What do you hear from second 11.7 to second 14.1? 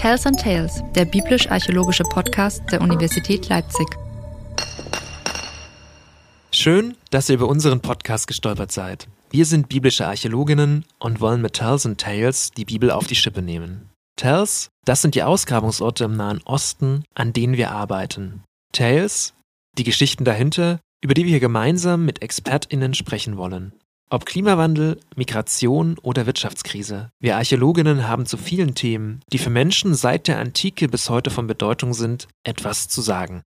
and Tales die Bibel auf die Schippe nehmen.